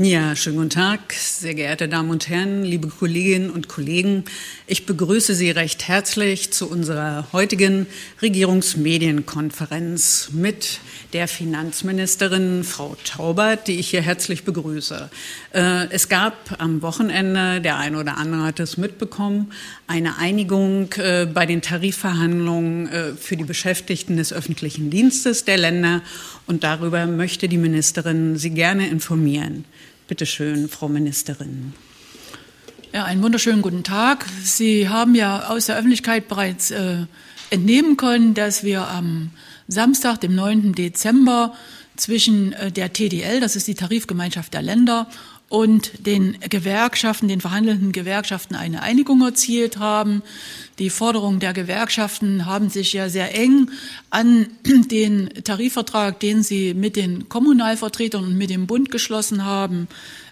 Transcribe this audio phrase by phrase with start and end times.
[0.00, 4.22] Ja, schönen guten Tag, sehr geehrte Damen und Herren, liebe Kolleginnen und Kollegen.
[4.68, 7.88] Ich begrüße Sie recht herzlich zu unserer heutigen
[8.22, 10.78] Regierungsmedienkonferenz mit
[11.12, 15.10] der Finanzministerin Frau Taubert, die ich hier herzlich begrüße.
[15.52, 19.52] Äh, es gab am Wochenende, der eine oder andere hat es mitbekommen,
[19.88, 26.02] eine Einigung äh, bei den Tarifverhandlungen äh, für die Beschäftigten des öffentlichen Dienstes der Länder
[26.46, 29.64] und darüber möchte die Ministerin Sie gerne informieren.
[30.08, 31.74] Bitte schön, Frau Ministerin.
[32.94, 34.24] Ja, einen wunderschönen guten Tag.
[34.42, 37.04] Sie haben ja aus der Öffentlichkeit bereits äh,
[37.50, 39.32] entnehmen können, dass wir am
[39.68, 40.72] Samstag, dem 9.
[40.72, 41.54] Dezember,
[41.96, 45.08] zwischen äh, der TDL, das ist die Tarifgemeinschaft der Länder,
[45.48, 50.22] und den Gewerkschaften, den verhandelnden Gewerkschaften eine Einigung erzielt haben.
[50.78, 53.70] Die Forderungen der Gewerkschaften haben sich ja sehr eng
[54.10, 59.88] an den Tarifvertrag, den sie mit den Kommunalvertretern und mit dem Bund geschlossen haben,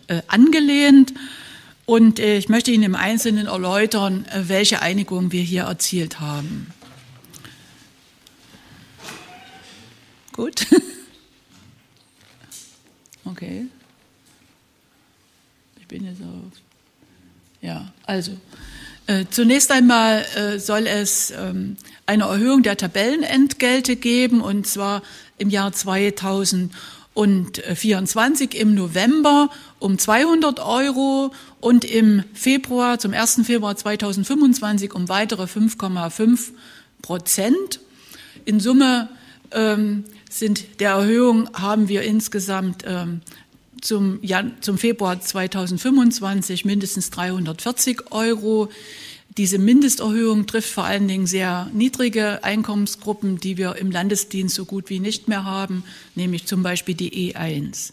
[0.09, 1.15] äh, angelehnt.
[1.87, 6.69] Und äh, ich möchte Ihnen im Einzelnen erläutern, äh, welche Einigung wir hier erzielt haben.
[10.33, 10.67] Gut.
[13.29, 13.67] Okay.
[15.87, 16.53] Ich bin jetzt auf.
[17.63, 18.33] Ja, also.
[19.07, 25.03] Äh, zunächst einmal äh, soll es ähm, eine Erhöhung der Tabellenentgelte geben, und zwar
[25.39, 33.43] im Jahr 2024 im November um 200 Euro und im Februar, zum 1.
[33.45, 36.49] Februar 2025 um weitere 5,5
[37.01, 37.79] Prozent.
[38.45, 39.09] In Summe
[39.53, 43.21] ähm, sind der Erhöhung haben wir insgesamt ähm,
[43.87, 48.69] zum, Jan zum Februar 2025 mindestens 340 Euro.
[49.37, 54.91] Diese Mindesterhöhung trifft vor allen Dingen sehr niedrige Einkommensgruppen, die wir im Landesdienst so gut
[54.91, 55.85] wie nicht mehr haben,
[56.15, 57.93] nämlich zum Beispiel die E1.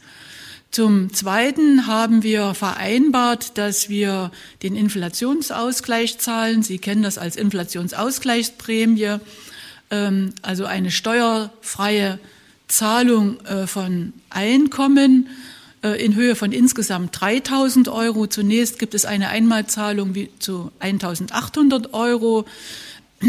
[0.72, 4.32] Zum Zweiten haben wir vereinbart, dass wir
[4.64, 6.64] den Inflationsausgleich zahlen.
[6.64, 9.18] Sie kennen das als Inflationsausgleichsprämie,
[9.92, 12.18] ähm, also eine steuerfreie
[12.68, 15.28] Zahlung äh, von Einkommen
[15.90, 18.28] in Höhe von insgesamt 3000 Euro.
[18.28, 22.46] Zunächst gibt es eine Einmalzahlung zu 1800 Euro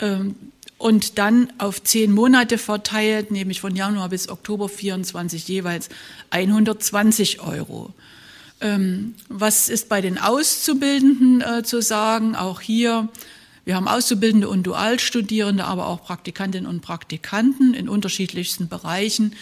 [0.00, 0.34] ähm,
[0.78, 5.88] und dann auf zehn Monate verteilt, nämlich von Januar bis Oktober 24 jeweils
[6.30, 7.94] 120 Euro.
[8.60, 12.34] Ähm, was ist bei den Auszubildenden äh, zu sagen?
[12.34, 13.08] Auch hier
[13.64, 19.36] wir haben Auszubildende und Dualstudierende, aber auch Praktikantinnen und Praktikanten in unterschiedlichsten Bereichen.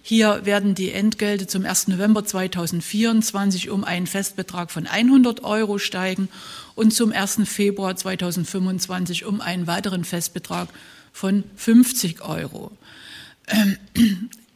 [0.00, 1.88] Hier werden die Entgelte zum 1.
[1.88, 6.30] November 2024 um einen Festbetrag von 100 Euro steigen
[6.74, 7.40] und zum 1.
[7.44, 10.68] Februar 2025 um einen weiteren Festbetrag
[11.12, 12.72] von 50 Euro.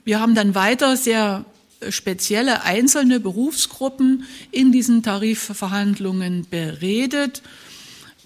[0.04, 1.44] Wir haben dann weiter sehr
[1.90, 7.42] spezielle einzelne Berufsgruppen in diesen Tarifverhandlungen beredet.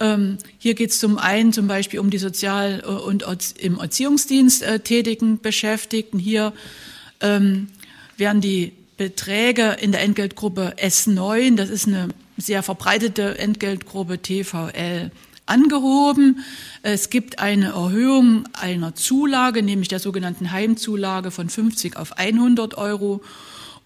[0.00, 3.25] Ähm, hier geht es zum einen zum Beispiel um die sozial- äh, und
[3.59, 6.19] im Erziehungsdienst äh, tätigen Beschäftigten.
[6.19, 6.53] Hier
[7.21, 7.69] ähm,
[8.16, 15.10] werden die Beträge in der Entgeltgruppe S9, das ist eine sehr verbreitete Entgeltgruppe TVL,
[15.47, 16.44] angehoben.
[16.83, 23.22] Es gibt eine Erhöhung einer Zulage, nämlich der sogenannten Heimzulage von 50 auf 100 Euro.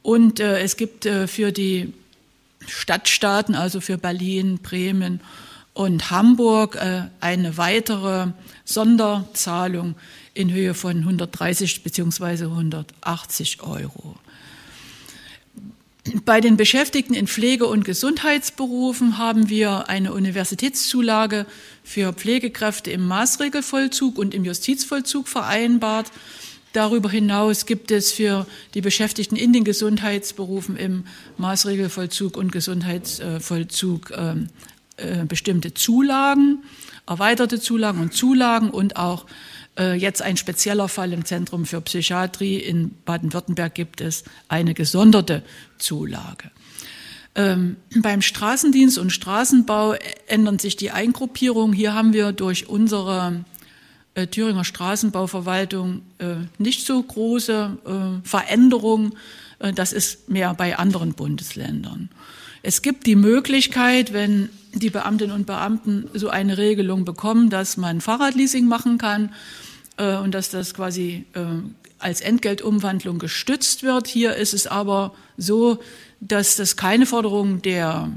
[0.02, 1.92] Und äh, es gibt äh, für die
[2.66, 5.20] Stadtstaaten, also für Berlin, Bremen
[5.78, 8.32] und Hamburg äh, eine weitere
[8.64, 9.94] Sonderzahlung
[10.34, 12.46] in Höhe von 130 bzw.
[12.46, 14.16] 180 Euro.
[16.24, 21.46] Bei den Beschäftigten in Pflege- und Gesundheitsberufen haben wir eine Universitätszulage
[21.84, 26.10] für Pflegekräfte im Maßregelvollzug und im Justizvollzug vereinbart.
[26.72, 31.04] Darüber hinaus gibt es für die Beschäftigten in den Gesundheitsberufen im
[31.36, 34.48] Maßregelvollzug und Gesundheitsvollzug ähm,
[34.98, 36.64] äh, bestimmte Zulagen,
[37.06, 39.26] erweiterte Zulagen und Zulagen und auch
[39.78, 45.42] äh, jetzt ein spezieller Fall im Zentrum für Psychiatrie in Baden-Württemberg gibt es eine gesonderte
[45.78, 46.50] Zulage.
[47.34, 49.94] Ähm, beim Straßendienst und Straßenbau
[50.26, 51.72] ändern sich die Eingruppierungen.
[51.72, 53.44] Hier haben wir durch unsere
[54.14, 59.14] äh, Thüringer Straßenbauverwaltung äh, nicht so große äh, Veränderungen.
[59.60, 62.08] Äh, das ist mehr bei anderen Bundesländern.
[62.62, 68.00] Es gibt die Möglichkeit, wenn die Beamtinnen und Beamten so eine Regelung bekommen, dass man
[68.00, 69.32] Fahrradleasing machen kann
[69.96, 71.40] äh, und dass das quasi äh,
[71.98, 74.06] als Entgeltumwandlung gestützt wird.
[74.06, 75.78] Hier ist es aber so,
[76.20, 78.10] dass das keine Forderung der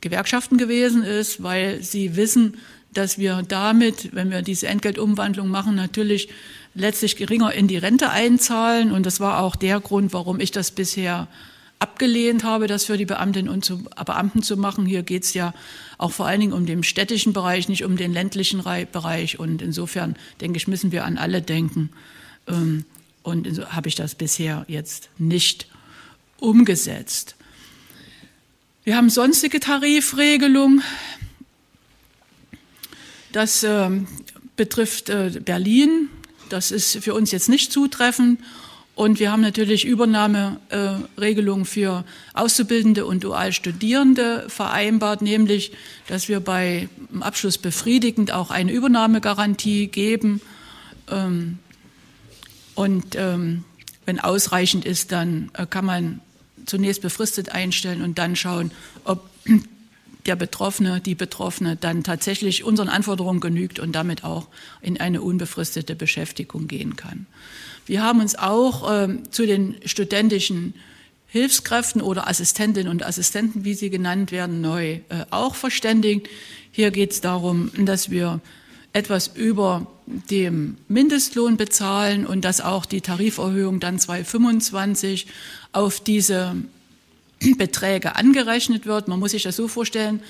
[0.00, 2.56] Gewerkschaften gewesen ist, weil sie wissen,
[2.92, 6.28] dass wir damit, wenn wir diese Entgeltumwandlung machen, natürlich
[6.74, 8.92] letztlich geringer in die Rente einzahlen.
[8.92, 11.28] Und das war auch der Grund, warum ich das bisher
[11.80, 14.86] abgelehnt habe, das für die Beamtinnen und zu, Beamten zu machen.
[14.86, 15.52] Hier geht es ja
[15.98, 18.62] auch vor allen Dingen um den städtischen Bereich, nicht um den ländlichen
[18.92, 19.40] Bereich.
[19.40, 21.90] Und insofern, denke ich, müssen wir an alle denken.
[22.46, 22.84] Ähm,
[23.22, 25.66] und so habe ich das bisher jetzt nicht
[26.38, 27.34] umgesetzt.
[28.84, 30.82] Wir haben sonstige Tarifregelung.
[33.32, 33.90] Das äh,
[34.56, 36.08] betrifft äh, Berlin.
[36.50, 38.40] Das ist für uns jetzt nicht zutreffend.
[38.94, 42.04] Und wir haben natürlich Übernahmeregelungen für
[42.34, 45.72] Auszubildende und Dualstudierende vereinbart, nämlich,
[46.06, 46.88] dass wir bei
[47.20, 50.42] Abschluss befriedigend auch eine Übernahmegarantie geben.
[51.10, 51.58] Ähm,
[52.74, 53.64] und ähm,
[54.04, 56.20] wenn ausreichend ist, dann äh, kann man
[56.66, 58.70] zunächst befristet einstellen und dann schauen,
[59.04, 59.28] ob
[60.26, 64.48] der Betroffene, die Betroffene dann tatsächlich unseren Anforderungen genügt und damit auch
[64.80, 67.26] in eine unbefristete Beschäftigung gehen kann.
[67.86, 70.74] Wir haben uns auch äh, zu den studentischen
[71.26, 75.00] Hilfskräften oder Assistentinnen und Assistenten, wie sie genannt werden, neu äh,
[75.30, 76.28] auch verständigt.
[76.72, 78.40] Hier geht es darum, dass wir
[78.92, 85.28] etwas über dem Mindestlohn bezahlen und dass auch die Tariferhöhung dann 2025
[85.72, 86.56] auf diese
[87.58, 89.08] Beträge angerechnet wird.
[89.08, 90.22] Man muss sich das so vorstellen,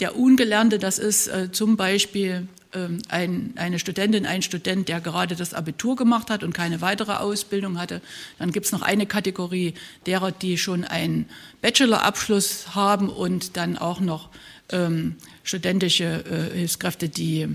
[0.00, 5.36] der Ungelernte, das ist äh, zum Beispiel ähm, ein, eine Studentin, ein Student, der gerade
[5.36, 8.00] das Abitur gemacht hat und keine weitere Ausbildung hatte.
[8.38, 9.74] Dann gibt es noch eine Kategorie
[10.06, 11.28] derer, die schon einen
[11.62, 14.28] Bachelorabschluss haben und dann auch noch
[14.70, 17.48] ähm, studentische äh, Hilfskräfte, die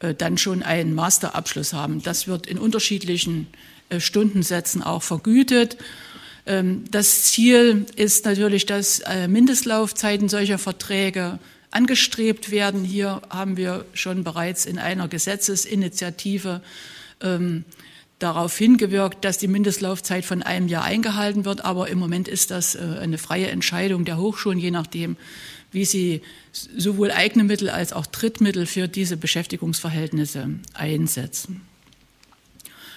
[0.00, 2.02] äh, dann schon einen Masterabschluss haben.
[2.02, 3.46] Das wird in unterschiedlichen
[3.88, 5.78] äh, Stundensätzen auch vergütet.
[6.46, 11.38] Ähm, das Ziel ist natürlich, dass äh, Mindestlaufzeiten solcher Verträge
[11.70, 12.84] angestrebt werden.
[12.84, 16.60] Hier haben wir schon bereits in einer Gesetzesinitiative
[17.20, 17.64] ähm,
[18.18, 21.64] darauf hingewirkt, dass die Mindestlaufzeit von einem Jahr eingehalten wird.
[21.64, 25.16] Aber im Moment ist das äh, eine freie Entscheidung der Hochschulen, je nachdem,
[25.72, 31.62] wie sie sowohl eigene Mittel als auch Drittmittel für diese Beschäftigungsverhältnisse einsetzen.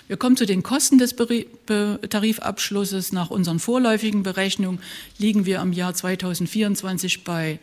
[0.08, 3.12] Wir kommen zu den Kosten des Tarifabschlusses.
[3.12, 4.80] Nach unseren vorläufigen Berechnungen
[5.18, 7.60] liegen wir im Jahr 2024 bei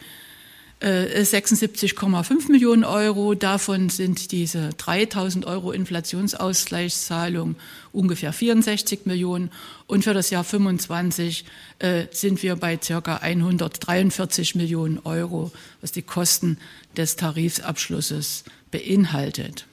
[0.82, 3.34] 76,5 äh, Millionen Euro.
[3.34, 7.56] Davon sind diese 3000 Euro Inflationsausgleichszahlung
[7.92, 9.50] ungefähr 64 Millionen.
[9.86, 11.46] Und für das Jahr 25
[11.78, 15.50] äh, sind wir bei circa 143 Millionen Euro,
[15.80, 16.58] was die Kosten
[16.96, 19.66] des Tarifabschlusses beinhaltet.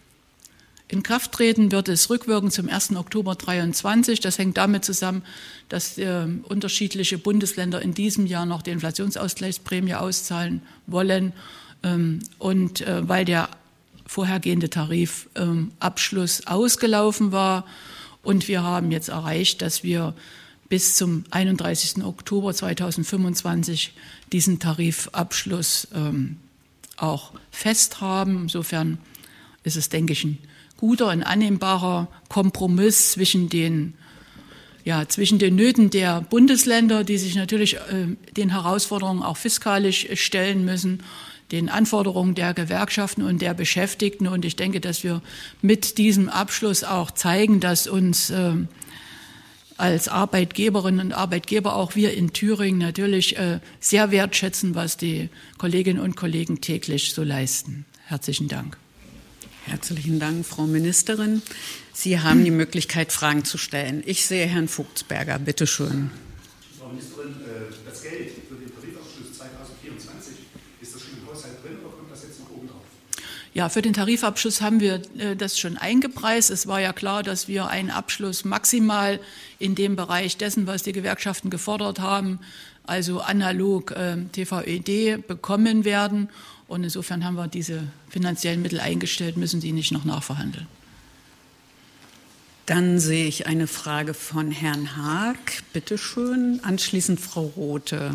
[0.91, 2.97] In Kraft treten wird es rückwirkend zum 1.
[2.97, 4.19] Oktober 23.
[4.19, 5.23] Das hängt damit zusammen,
[5.69, 11.31] dass äh, unterschiedliche Bundesländer in diesem Jahr noch die Inflationsausgleichsprämie auszahlen wollen
[11.83, 13.47] ähm, und äh, weil der
[14.05, 17.65] vorhergehende Tarifabschluss ähm, ausgelaufen war.
[18.21, 20.13] Und wir haben jetzt erreicht, dass wir
[20.67, 22.03] bis zum 31.
[22.03, 23.93] Oktober 2025
[24.33, 26.35] diesen Tarifabschluss ähm,
[26.97, 28.41] auch fest haben.
[28.41, 28.97] Insofern
[29.63, 30.37] ist es, denke ich, ein
[30.81, 33.93] guter, ein annehmbarer Kompromiss zwischen den
[34.83, 40.65] ja, zwischen den Nöten der Bundesländer, die sich natürlich äh, den Herausforderungen auch fiskalisch stellen
[40.65, 41.03] müssen,
[41.51, 44.25] den Anforderungen der Gewerkschaften und der Beschäftigten.
[44.25, 45.21] Und ich denke, dass wir
[45.61, 48.53] mit diesem Abschluss auch zeigen, dass uns äh,
[49.77, 55.99] als Arbeitgeberinnen und Arbeitgeber auch wir in Thüringen natürlich äh, sehr wertschätzen, was die Kolleginnen
[55.99, 57.85] und Kollegen täglich so leisten.
[58.07, 58.80] Herzlichen Dank.
[59.65, 61.41] Herzlichen Dank, Frau Ministerin.
[61.93, 64.01] Sie haben die Möglichkeit, Fragen zu stellen.
[64.05, 65.37] Ich sehe Herrn Vogtsberger.
[65.37, 66.09] Bitte schön.
[66.79, 70.33] Frau Ministerin, äh, das Geld für den Tarifabschluss 2024,
[70.81, 72.81] ist das schon im Haushalt drin oder kommt das jetzt noch oben drauf?
[73.53, 76.49] Ja, für den Tarifabschluss haben wir äh, das schon eingepreist.
[76.49, 79.19] Es war ja klar, dass wir einen Abschluss maximal
[79.59, 82.39] in dem Bereich dessen, was die Gewerkschaften gefordert haben,
[82.85, 86.29] also analog äh, TVED, bekommen werden.
[86.67, 90.67] Und insofern haben wir diese finanziellen Mittel eingestellt, müssen die nicht noch nachverhandeln.
[92.65, 95.63] Dann sehe ich eine Frage von Herrn Haag.
[95.73, 96.61] Bitte schön.
[96.63, 98.13] Anschließend Frau Rothe.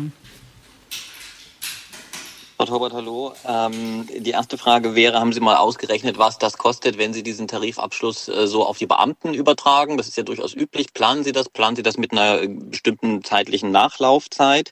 [2.57, 3.33] Frau Torbert, hallo.
[3.45, 7.47] Ähm, die erste Frage wäre, haben Sie mal ausgerechnet, was das kostet, wenn Sie diesen
[7.47, 9.95] Tarifabschluss äh, so auf die Beamten übertragen?
[9.95, 10.91] Das ist ja durchaus üblich.
[10.91, 11.49] Planen Sie das?
[11.49, 14.71] Planen Sie das mit einer äh, bestimmten zeitlichen Nachlaufzeit?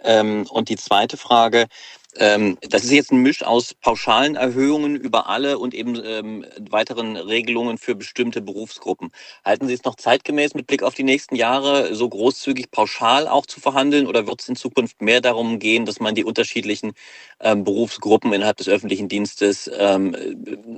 [0.00, 1.68] Ähm, und die zweite Frage,
[2.16, 7.16] ähm, das ist jetzt ein Misch aus pauschalen Erhöhungen über alle und eben ähm, weiteren
[7.16, 9.10] Regelungen für bestimmte Berufsgruppen.
[9.44, 13.46] Halten Sie es noch zeitgemäß mit Blick auf die nächsten Jahre so großzügig pauschal auch
[13.46, 16.92] zu verhandeln oder wird es in Zukunft mehr darum gehen, dass man die unterschiedlichen
[17.40, 20.16] ähm, Berufsgruppen innerhalb des öffentlichen Dienstes ähm,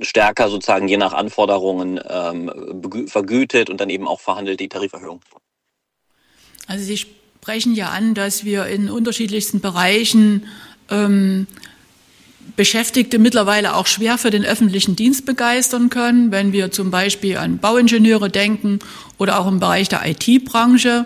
[0.01, 5.21] stärker sozusagen je nach Anforderungen ähm, vergütet und dann eben auch verhandelt die Tariferhöhung?
[6.67, 10.47] Also Sie sprechen ja an, dass wir in unterschiedlichsten Bereichen
[10.93, 11.47] ähm,
[12.55, 17.57] Beschäftigte mittlerweile auch schwer für den öffentlichen Dienst begeistern können, wenn wir zum Beispiel an
[17.57, 18.79] Bauingenieure denken
[19.17, 21.05] oder auch im Bereich der IT-Branche.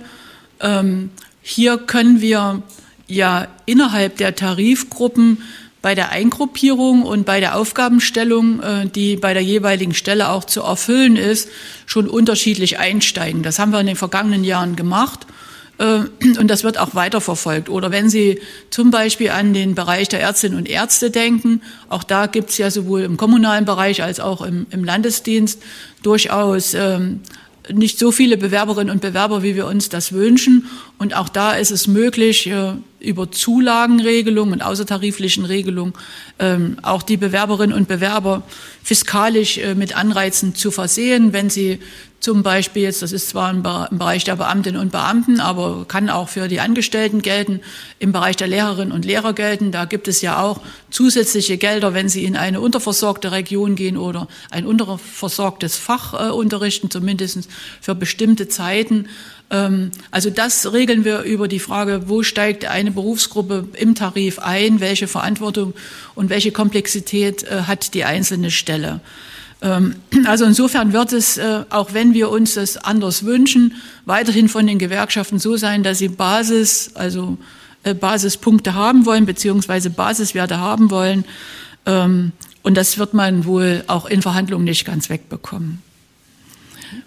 [0.59, 1.09] Ähm,
[1.41, 2.63] hier können wir
[3.07, 5.41] ja innerhalb der Tarifgruppen
[5.81, 10.63] bei der Eingruppierung und bei der Aufgabenstellung, äh, die bei der jeweiligen Stelle auch zu
[10.63, 11.47] erfüllen ist,
[11.85, 13.41] schon unterschiedlich einsteigen.
[13.41, 15.25] Das haben wir in den vergangenen Jahren gemacht.
[15.77, 15.99] Äh,
[16.39, 17.69] und das wird auch weiterverfolgt.
[17.69, 22.27] Oder wenn Sie zum Beispiel an den Bereich der Ärztinnen und Ärzte denken, auch da
[22.27, 25.61] gibt es ja sowohl im kommunalen Bereich als auch im, im Landesdienst
[26.03, 27.21] durchaus ähm,
[27.73, 30.67] nicht so viele Bewerberinnen und Bewerber, wie wir uns das wünschen.
[30.97, 35.93] Und auch da ist es möglich, äh, über Zulagenregelungen und außertariflichen Regelungen
[36.39, 38.43] ähm, auch die Bewerberinnen und Bewerber
[38.83, 41.79] fiskalisch äh, mit Anreizen zu versehen, wenn sie
[42.19, 46.29] zum Beispiel jetzt, das ist zwar im Bereich der Beamtinnen und Beamten, aber kann auch
[46.29, 47.61] für die Angestellten gelten,
[47.99, 49.71] im Bereich der Lehrerinnen und Lehrer gelten.
[49.71, 54.27] Da gibt es ja auch zusätzliche Gelder, wenn sie in eine unterversorgte Region gehen oder
[54.49, 57.49] ein unterversorgtes Fach äh, unterrichten, zumindest
[57.81, 59.07] für bestimmte Zeiten.
[59.51, 64.79] Ähm, also das regeln wir über die Frage, wo steigt eine Berufsgruppe im Tarif ein,
[64.79, 65.73] welche Verantwortung
[66.15, 69.01] und welche Komplexität äh, hat die einzelne Stelle.
[69.61, 69.95] Ähm,
[70.25, 74.79] also insofern wird es, äh, auch wenn wir uns das anders wünschen, weiterhin von den
[74.79, 77.37] Gewerkschaften so sein, dass sie Basis, also
[77.83, 81.25] äh, Basispunkte haben wollen, beziehungsweise Basiswerte haben wollen.
[81.85, 82.33] Ähm,
[82.63, 85.81] und das wird man wohl auch in Verhandlungen nicht ganz wegbekommen.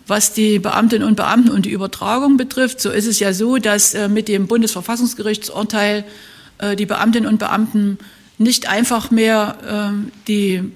[0.07, 3.95] Was die Beamtinnen und Beamten und die Übertragung betrifft, so ist es ja so, dass
[3.95, 6.05] äh, mit dem Bundesverfassungsgerichtsurteil
[6.77, 7.97] die Beamtinnen und Beamten
[8.37, 9.95] nicht einfach mehr
[10.29, 10.71] die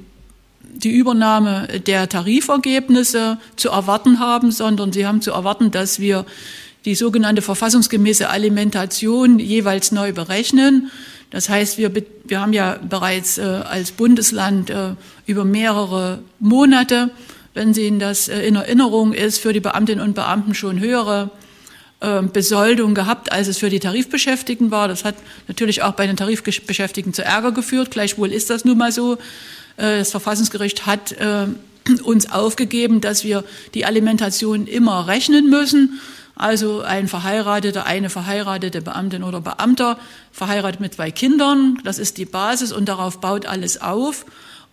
[0.75, 6.27] die Übernahme der Tarifergebnisse zu erwarten haben, sondern sie haben zu erwarten, dass wir
[6.85, 10.91] die sogenannte verfassungsgemäße Alimentation jeweils neu berechnen.
[11.31, 11.93] Das heißt, wir,
[12.25, 14.91] wir haben ja bereits äh, als Bundesland äh,
[15.27, 17.11] über mehrere Monate,
[17.55, 21.31] wenn Sie Ihnen das äh, in Erinnerung ist, für die Beamtinnen und Beamten schon höhere
[22.01, 24.89] äh, Besoldung gehabt, als es für die Tarifbeschäftigten war.
[24.89, 25.15] Das hat
[25.49, 27.91] natürlich auch bei den Tarifbeschäftigten zu Ärger geführt.
[27.91, 29.17] Gleichwohl ist das nun mal so.
[29.77, 31.47] Äh, das Verfassungsgericht hat äh,
[32.05, 36.01] uns aufgegeben, dass wir die Alimentation immer rechnen müssen.
[36.37, 39.99] Also ein Verheirateter, eine verheiratete Beamtin oder Beamter,
[40.33, 44.27] verheiratet mit zwei Kindern, das ist die Basis und darauf baut alles auf.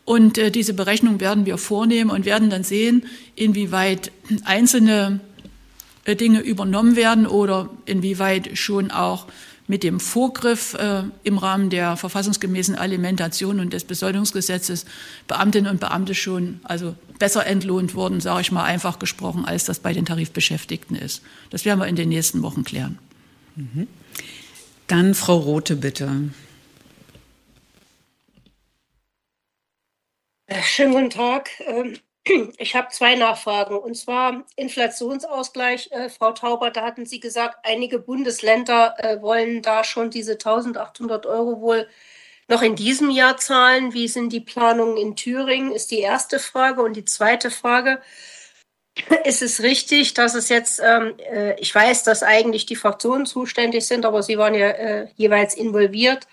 [0.04, 3.06] Und äh, diese Berechnung werden wir vornehmen und werden dann sehen,
[3.36, 4.12] inwieweit
[4.44, 5.20] einzelne
[6.06, 9.28] äh, Dinge übernommen werden oder inwieweit schon auch
[9.72, 14.84] mit dem Vorgriff äh, im Rahmen der verfassungsgemäßen Alimentation und des Besoldungsgesetzes
[15.30, 19.80] Beamtinnen und Beamte schon also besser entlohnt wurden, sage ich mal einfach gesprochen, als das
[19.80, 21.22] bei den Tarifbeschäftigten ist.
[21.52, 23.00] Das werden wir in den nächsten Wochen klären.
[23.56, 23.88] Mhm.
[24.88, 26.32] Dann Frau Rote, bitte.
[30.48, 31.50] Äh, schönen guten Tag.
[32.58, 33.78] Ich habe zwei Nachfragen.
[33.78, 35.92] Und zwar Inflationsausgleich.
[35.92, 41.26] Äh, Frau Tauber, da hatten Sie gesagt, einige Bundesländer äh, wollen da schon diese 1800
[41.26, 41.88] Euro wohl
[42.48, 43.94] noch in diesem Jahr zahlen.
[43.94, 45.72] Wie sind die Planungen in Thüringen?
[45.72, 46.82] Ist die erste Frage.
[46.84, 48.02] Und die zweite Frage.
[49.24, 53.88] Ist es richtig, dass es jetzt, ähm, äh, ich weiß, dass eigentlich die Fraktionen zuständig
[53.88, 56.28] sind, aber Sie waren ja äh, jeweils involviert,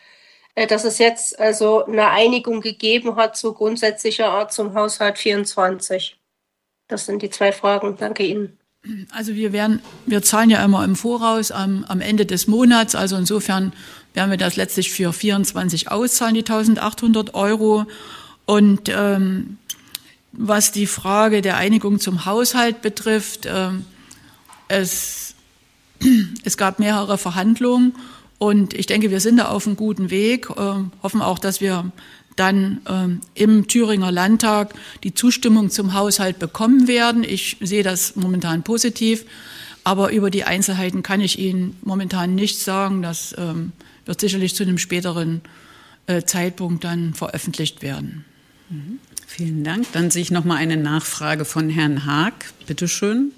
[0.66, 6.18] dass es jetzt also eine Einigung gegeben hat zu grundsätzlicher Art zum Haushalt 24.
[6.88, 7.96] Das sind die zwei Fragen.
[7.98, 8.58] Danke Ihnen.
[9.12, 12.94] Also wir werden, wir zahlen ja immer im Voraus am, am Ende des Monats.
[12.94, 13.72] Also insofern
[14.14, 17.86] werden wir das letztlich für 24 auszahlen, die 1800 Euro.
[18.46, 19.58] Und ähm,
[20.32, 23.84] was die Frage der Einigung zum Haushalt betrifft, ähm,
[24.68, 25.34] es,
[26.44, 27.94] es gab mehrere Verhandlungen
[28.38, 31.90] und ich denke, wir sind da auf einem guten Weg, äh, hoffen auch, dass wir
[32.36, 32.80] dann
[33.34, 37.24] äh, im Thüringer Landtag die Zustimmung zum Haushalt bekommen werden.
[37.24, 39.24] Ich sehe das momentan positiv,
[39.82, 43.02] aber über die Einzelheiten kann ich Ihnen momentan nichts sagen.
[43.02, 43.72] Das ähm,
[44.04, 45.40] wird sicherlich zu einem späteren
[46.06, 48.24] äh, Zeitpunkt dann veröffentlicht werden.
[48.70, 49.00] Mhm.
[49.26, 49.90] Vielen Dank.
[49.92, 52.34] Dann sehe ich noch mal eine Nachfrage von Herrn Haag.
[52.66, 53.32] Bitte schön.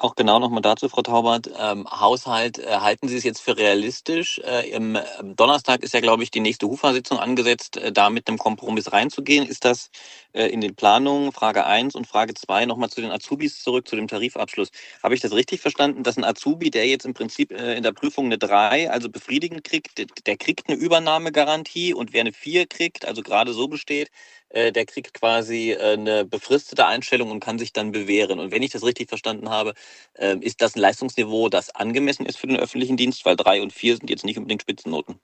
[0.00, 1.50] Auch genau nochmal dazu, Frau Taubert.
[1.58, 4.40] Ähm, Haushalt, äh, halten Sie es jetzt für realistisch?
[4.40, 8.28] Äh, Im ähm, Donnerstag ist ja, glaube ich, die nächste HUFA-Sitzung angesetzt, äh, da mit
[8.28, 9.46] einem Kompromiss reinzugehen.
[9.46, 9.90] Ist das
[10.34, 11.32] äh, in den Planungen?
[11.32, 14.70] Frage eins und Frage zwei nochmal zu den Azubis zurück, zu dem Tarifabschluss.
[15.02, 17.92] Habe ich das richtig verstanden, dass ein Azubi, der jetzt im Prinzip äh, in der
[17.92, 23.06] Prüfung eine drei, also befriedigend kriegt, der kriegt eine Übernahmegarantie und wer eine vier kriegt,
[23.06, 24.10] also gerade so besteht,
[24.50, 28.38] äh, der kriegt quasi äh, eine befristete Einstellung und kann sich dann bewähren.
[28.38, 29.74] Und wenn ich das richtig verstanden habe,
[30.14, 33.72] äh, ist das ein Leistungsniveau, das angemessen ist für den öffentlichen Dienst, weil drei und
[33.72, 35.20] vier sind jetzt nicht unbedingt Spitzennoten.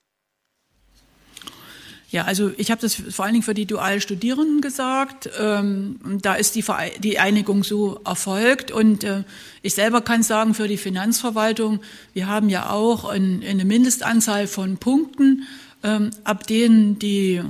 [2.14, 5.28] Ja, also ich habe das vor allen Dingen für die Dualstudierenden gesagt.
[5.36, 6.64] Ähm, da ist die,
[7.00, 8.70] die, Einigung so erfolgt.
[8.70, 9.24] Und äh,
[9.62, 11.80] ich selber kann sagen, für die Finanzverwaltung,
[12.12, 15.48] wir haben ja auch ein, eine Mindestanzahl von Punkten,
[15.82, 17.42] ähm, ab denen die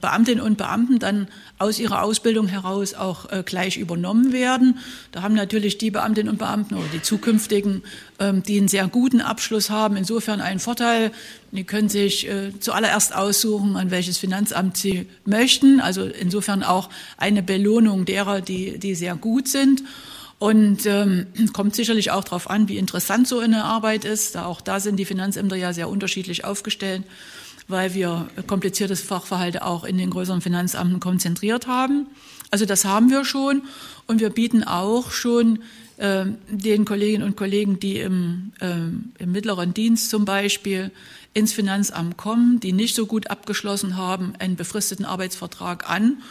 [0.00, 4.78] Beamtinnen und Beamten dann aus ihrer Ausbildung heraus auch äh, gleich übernommen werden.
[5.10, 7.82] Da haben natürlich die Beamtinnen und Beamten oder die zukünftigen,
[8.20, 11.10] ähm, die einen sehr guten Abschluss haben, insofern einen Vorteil.
[11.50, 15.80] Die können sich äh, zuallererst aussuchen, an welches Finanzamt sie möchten.
[15.80, 19.82] Also insofern auch eine Belohnung derer, die, die sehr gut sind.
[20.38, 24.36] Und ähm, kommt sicherlich auch darauf an, wie interessant so eine Arbeit ist.
[24.36, 27.02] Da auch da sind die Finanzämter ja sehr unterschiedlich aufgestellt
[27.68, 32.06] weil wir kompliziertes Fachverhalte auch in den größeren Finanzamten konzentriert haben.
[32.50, 33.62] Also das haben wir schon
[34.06, 35.60] und wir bieten auch schon
[35.98, 40.90] äh, den Kolleginnen und Kollegen, die im, äh, im mittleren Dienst zum Beispiel
[41.34, 46.22] ins Finanzamt kommen, die nicht so gut abgeschlossen haben, einen befristeten Arbeitsvertrag an.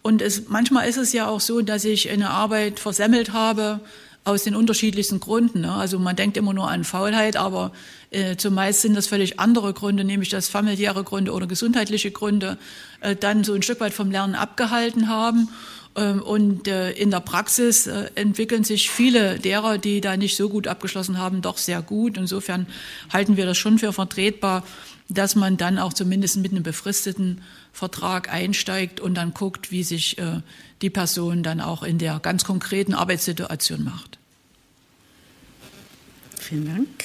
[0.00, 3.80] Und es, manchmal ist es ja auch so, dass ich eine Arbeit versemmelt habe,
[4.26, 5.60] aus den unterschiedlichsten Gründen.
[5.60, 5.72] Ne?
[5.72, 7.72] Also man denkt immer nur an Faulheit, aber
[8.10, 12.58] äh, zumeist sind das völlig andere Gründe, nämlich dass familiäre Gründe oder gesundheitliche Gründe
[13.00, 15.48] äh, dann so ein Stück weit vom Lernen abgehalten haben.
[15.94, 20.48] Ähm, und äh, in der Praxis äh, entwickeln sich viele derer, die da nicht so
[20.48, 22.16] gut abgeschlossen haben, doch sehr gut.
[22.16, 22.66] Insofern
[23.12, 24.64] halten wir das schon für vertretbar,
[25.08, 27.42] dass man dann auch zumindest mit einem befristeten
[27.72, 30.40] Vertrag einsteigt und dann guckt, wie sich äh,
[30.82, 34.15] die Person dann auch in der ganz konkreten Arbeitssituation macht.
[36.48, 37.04] Vielen Dank.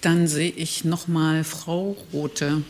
[0.00, 2.62] Dann sehe ich noch mal Frau Rote.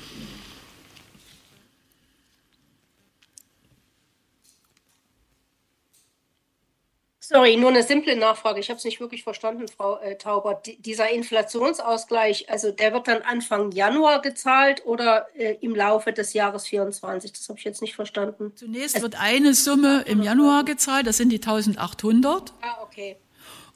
[7.20, 8.58] Sorry, nur eine simple Nachfrage.
[8.58, 10.54] Ich habe es nicht wirklich verstanden, Frau äh, Tauber.
[10.54, 16.32] D dieser Inflationsausgleich, also der wird dann Anfang Januar gezahlt oder äh, im Laufe des
[16.32, 17.32] Jahres 24?
[17.32, 18.52] Das habe ich jetzt nicht verstanden.
[18.56, 22.52] Zunächst also, wird eine Summe im Januar gezahlt, das sind die 1800.
[22.60, 23.16] Ah, okay.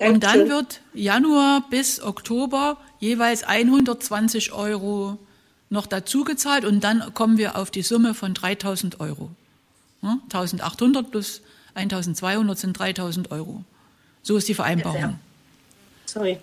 [0.00, 0.14] Dankeschön.
[0.14, 5.18] Und dann wird Januar bis Oktober jeweils 120 Euro
[5.68, 9.30] noch dazu gezahlt und dann kommen wir auf die Summe von 3000 Euro.
[10.02, 11.42] 1800 plus
[11.74, 13.62] 1200 sind 3000 Euro.
[14.22, 15.00] So ist die Vereinbarung.
[15.00, 15.18] Ja,
[16.06, 16.38] Sorry.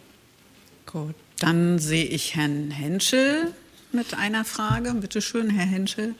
[0.85, 3.53] Gut, dann sehe ich Herrn Henschel
[3.91, 4.93] mit einer Frage.
[4.93, 6.13] Bitte schön, Herr Henschel.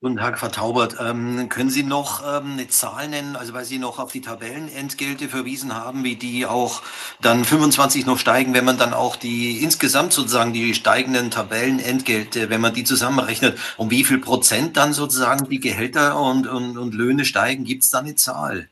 [0.00, 0.96] Guten Tag, Frau Taubert.
[1.00, 5.28] Ähm, können Sie noch ähm, eine Zahl nennen, also weil Sie noch auf die Tabellenentgelte
[5.28, 6.82] verwiesen haben, wie die auch
[7.20, 12.60] dann 25 noch steigen, wenn man dann auch die insgesamt sozusagen die steigenden Tabellenentgelte, wenn
[12.60, 17.24] man die zusammenrechnet, um wie viel Prozent dann sozusagen die Gehälter und, und, und Löhne
[17.24, 17.64] steigen?
[17.64, 18.68] Gibt es da eine Zahl?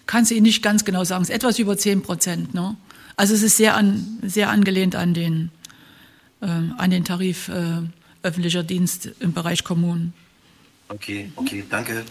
[0.06, 1.22] Kann sie Ihnen nicht ganz genau sagen.
[1.22, 2.52] Es ist etwas über 10 Prozent.
[2.52, 2.76] Ne?
[3.16, 5.50] Also es ist sehr, an, sehr angelehnt an den,
[6.40, 7.82] äh, an den Tarif äh,
[8.22, 10.12] öffentlicher Dienst im Bereich Kommunen.
[10.88, 12.04] Okay, okay, danke.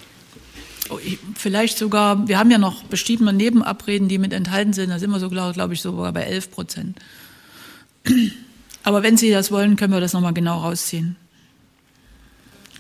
[0.90, 1.00] Oh,
[1.36, 5.20] vielleicht sogar, wir haben ja noch bestimmte Nebenabreden, die mit enthalten sind, da sind wir
[5.20, 7.00] so, glaube glaub ich, sogar bei 11 Prozent.
[8.84, 11.16] Aber wenn Sie das wollen, können wir das nochmal genau rausziehen.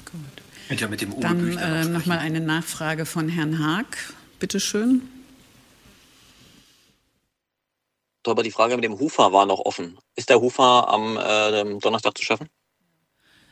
[0.05, 0.79] Gut.
[0.79, 3.97] Ja, mit dem Dann äh, nochmal eine Nachfrage von Herrn Haag.
[4.39, 5.01] Bitte schön.
[8.27, 9.97] Aber die Frage mit dem Hufer war noch offen.
[10.15, 12.49] Ist der Hufer am äh, Donnerstag zu schaffen?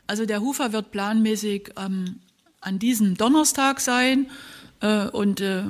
[0.07, 2.21] Also der Hufer wird planmäßig ähm,
[2.61, 4.29] an diesem Donnerstag sein
[4.81, 5.63] äh, und äh,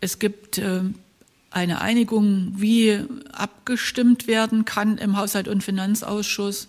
[0.00, 0.82] es gibt äh,
[1.50, 6.68] eine Einigung, wie abgestimmt werden kann im Haushalt- und Finanzausschuss.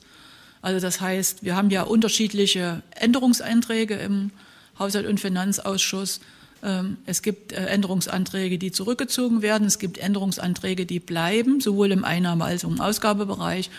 [0.61, 4.31] Also das heißt, wir haben ja unterschiedliche Änderungsanträge im
[4.77, 6.21] Haushalt- und Finanzausschuss.
[6.63, 9.67] Ähm, es gibt äh, Änderungsanträge, die zurückgezogen werden.
[9.67, 13.69] Es gibt Änderungsanträge, die bleiben, sowohl im Einnahme- als auch im Ausgabebereich.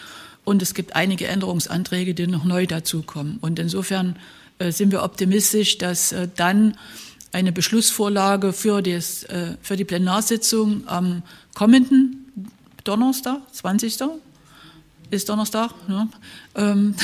[0.44, 3.38] Und es gibt einige Änderungsanträge, die noch neu dazukommen.
[3.40, 4.16] Und insofern
[4.58, 6.76] äh, sind wir optimistisch, dass äh, dann
[7.32, 9.24] eine Beschlussvorlage für, das,
[9.62, 11.22] für die Plenarsitzung am
[11.54, 12.26] kommenden
[12.82, 13.98] Donnerstag, 20.
[15.10, 16.08] ist Donnerstag, ne?
[16.54, 16.94] Ähm,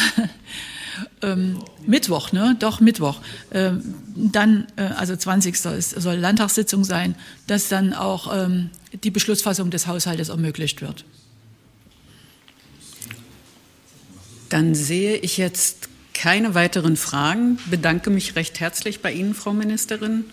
[1.22, 2.56] ähm, Mittwoch, ne?
[2.58, 3.20] Doch, Mittwoch.
[3.52, 5.64] Ähm, dann, äh, also 20.
[5.64, 7.14] Ist, soll Landtagssitzung sein,
[7.46, 8.70] dass dann auch ähm,
[9.04, 11.04] die Beschlussfassung des Haushaltes ermöglicht wird.
[14.48, 17.58] Dann sehe ich jetzt keine weiteren Fragen.
[17.70, 20.24] Bedanke mich recht herzlich bei Ihnen, Frau Ministerin,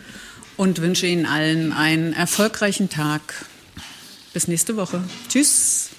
[0.55, 3.45] und wünsche Ihnen allen einen erfolgreichen Tag.
[4.33, 5.03] Bis nächste Woche.
[5.29, 5.89] Tschüss.